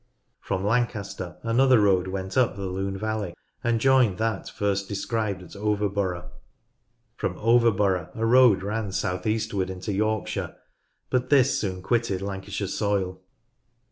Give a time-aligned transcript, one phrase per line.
[0.39, 5.55] From Lancaster another road went up the Lune valley and joined that first described at
[5.55, 6.31] Overborough.
[7.17, 10.55] From Overborough a road ran south eastward into Yorkshire,
[11.11, 13.21] but this soon quitted Lancashire soil.